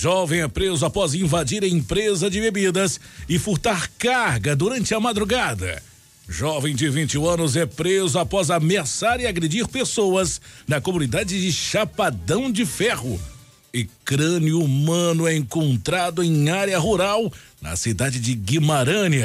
[0.00, 5.82] Jovem é preso após invadir a empresa de bebidas e furtar carga durante a madrugada.
[6.28, 12.48] Jovem de 21 anos é preso após ameaçar e agredir pessoas na comunidade de Chapadão
[12.48, 13.20] de Ferro.
[13.74, 19.24] E crânio humano é encontrado em área rural na cidade de Guimarães.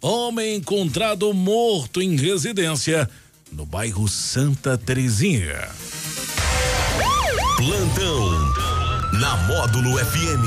[0.00, 3.06] Homem encontrado morto em residência
[3.52, 5.68] no bairro Santa Terezinha.
[7.58, 8.37] Plantão
[9.28, 10.42] na Módulo FM.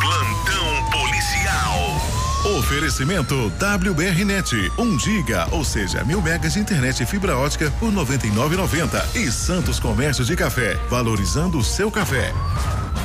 [0.00, 2.58] Plantão policial.
[2.58, 7.92] Oferecimento WBRnet, 1 um giga, ou seja, mil megas de internet e fibra ótica por
[7.92, 12.32] 99,90 e Santos Comércio de Café, valorizando o seu café.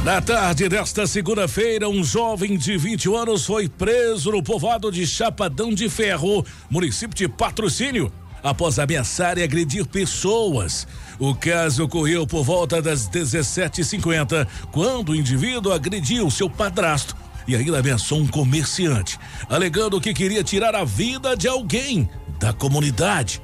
[0.03, 5.71] Na tarde desta segunda-feira, um jovem de 20 anos foi preso no povoado de Chapadão
[5.71, 8.11] de Ferro, município de Patrocínio,
[8.43, 10.87] após ameaçar e agredir pessoas.
[11.19, 17.15] O caso ocorreu por volta das 17h50, quando o indivíduo agrediu seu padrasto
[17.47, 23.41] e ainda ameaçou um comerciante, alegando que queria tirar a vida de alguém da comunidade.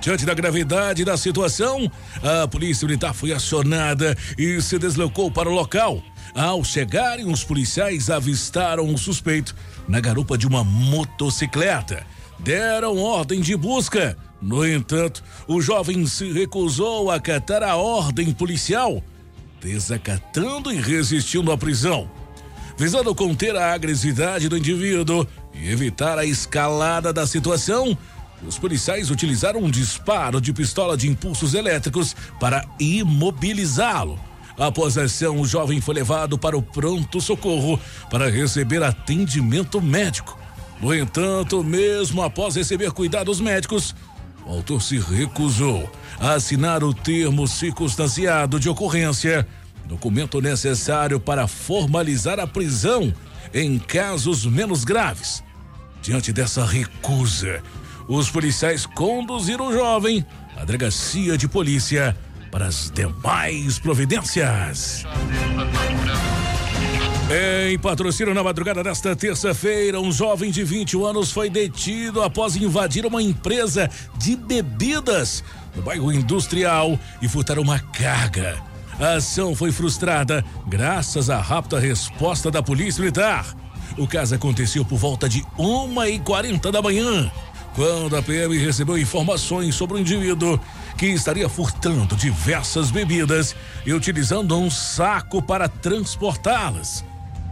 [0.00, 1.90] Diante da gravidade da situação,
[2.22, 6.02] a polícia militar foi acionada e se deslocou para o local.
[6.34, 9.54] Ao chegarem, os policiais avistaram o suspeito
[9.88, 12.04] na garupa de uma motocicleta.
[12.38, 19.02] Deram ordem de busca, no entanto, o jovem se recusou a acatar a ordem policial,
[19.58, 22.10] desacatando e resistindo à prisão.
[22.76, 27.96] Visando conter a agressividade do indivíduo e evitar a escalada da situação,
[28.46, 34.20] os policiais utilizaram um disparo de pistola de impulsos elétricos para imobilizá-lo.
[34.58, 37.80] Após a ação, o jovem foi levado para o pronto-socorro
[38.10, 40.38] para receber atendimento médico.
[40.80, 43.94] No entanto, mesmo após receber cuidados médicos,
[44.46, 45.90] o autor se recusou
[46.20, 49.46] a assinar o termo circunstanciado de ocorrência,
[49.86, 53.12] documento necessário para formalizar a prisão
[53.52, 55.42] em casos menos graves.
[56.02, 57.62] Diante dessa recusa,
[58.06, 60.24] os policiais conduziram o jovem
[60.56, 62.16] à delegacia de polícia
[62.50, 65.04] para as demais providências.
[67.36, 73.04] Em patrocínio na madrugada desta terça-feira, um jovem de 21 anos foi detido após invadir
[73.04, 75.42] uma empresa de bebidas
[75.74, 78.62] no bairro industrial e furtar uma carga.
[79.00, 83.52] A ação foi frustrada graças à rápida resposta da Polícia Militar.
[83.98, 87.32] O caso aconteceu por volta de uma e quarenta da manhã,
[87.74, 90.60] quando a PM recebeu informações sobre o indivíduo
[90.96, 97.04] que estaria furtando diversas bebidas e utilizando um saco para transportá-las.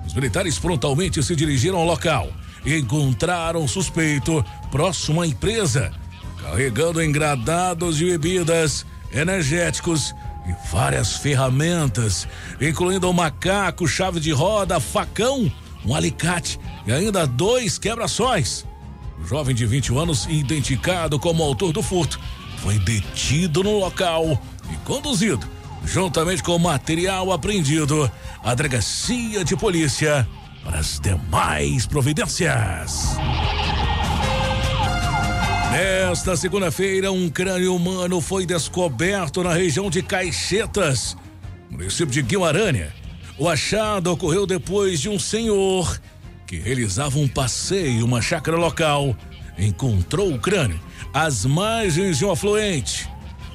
[0.06, 2.28] Os militares prontamente se dirigiram ao local
[2.64, 5.92] e encontraram o suspeito próximo à empresa,
[6.40, 10.14] carregando engradados de bebidas, energéticos
[10.46, 12.26] e várias ferramentas,
[12.60, 15.50] incluindo um macaco, chave de roda, facão,
[15.84, 18.66] um alicate e ainda dois quebra-sóis.
[19.22, 22.18] O jovem de 21 anos, identificado como autor do furto,
[22.58, 24.40] foi detido no local
[24.72, 25.46] e conduzido,
[25.84, 28.10] juntamente com o material apreendido,
[28.42, 30.26] à delegacia de polícia
[30.64, 33.16] para as demais providências.
[35.70, 41.16] Nesta segunda-feira, um crânio humano foi descoberto na região de Caixetas,
[41.70, 42.90] município de Guimarães.
[43.38, 45.98] O achado ocorreu depois de um senhor
[46.46, 49.16] que realizava um passeio em uma chácara local
[49.58, 50.78] encontrou o crânio
[51.12, 53.08] às margens de um afluente.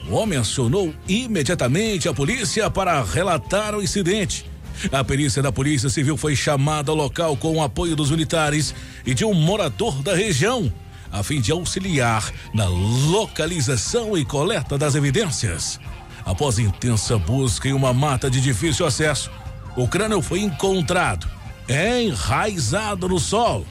[0.10, 4.50] O homem acionou imediatamente a polícia para relatar o incidente.
[4.92, 8.74] A perícia da Polícia Civil foi chamada ao local com o apoio dos militares
[9.06, 10.72] e de um morador da região,
[11.12, 15.80] a fim de auxiliar na localização e coleta das evidências.
[16.26, 19.32] Após intensa busca em uma mata de difícil acesso,
[19.76, 21.28] o crânio foi encontrado,
[21.68, 23.66] enraizado no solo.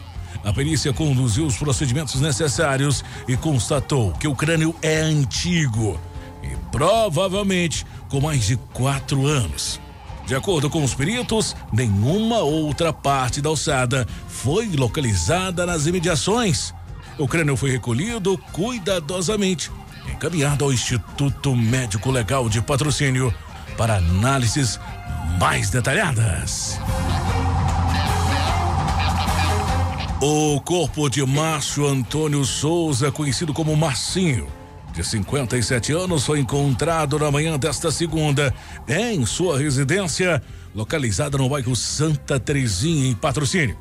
[0.44, 6.00] A perícia conduziu os procedimentos necessários e constatou que o crânio é antigo
[6.42, 9.80] e provavelmente com mais de quatro anos.
[10.26, 16.74] De acordo com os peritos, nenhuma outra parte da alçada foi localizada nas imediações.
[17.16, 19.70] O crânio foi recolhido cuidadosamente,
[20.12, 23.32] encaminhado ao Instituto Médico Legal de Patrocínio
[23.76, 24.80] para análises
[25.38, 26.80] mais detalhadas.
[30.20, 34.48] O corpo de Márcio Antônio Souza, conhecido como Marcinho,
[34.96, 38.54] de 57 anos, foi encontrado na manhã desta segunda
[38.88, 40.42] em sua residência,
[40.74, 43.76] localizada no bairro Santa Terezinha, em patrocínio.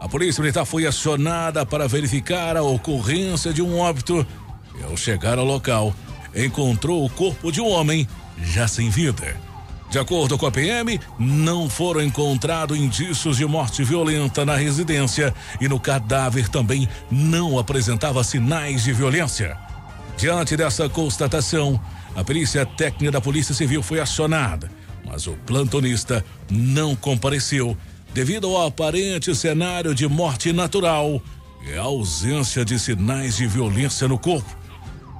[0.00, 4.26] A polícia militar foi acionada para verificar a ocorrência de um óbito
[4.80, 5.94] e, ao chegar ao local,
[6.34, 8.08] encontrou o corpo de um homem
[8.42, 9.36] já sem vida.
[9.90, 15.68] De acordo com a PM, não foram encontrados indícios de morte violenta na residência e
[15.68, 19.65] no cadáver também não apresentava sinais de violência.
[20.16, 21.80] Diante dessa constatação,
[22.14, 24.70] a perícia técnica da Polícia Civil foi acionada,
[25.04, 27.76] mas o plantonista não compareceu
[28.14, 31.20] devido ao aparente cenário de morte natural
[31.66, 34.56] e ausência de sinais de violência no corpo.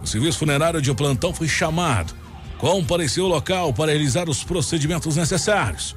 [0.01, 2.15] O serviço funerário de plantão foi chamado
[2.59, 5.95] compareceu ao local para realizar os procedimentos necessários.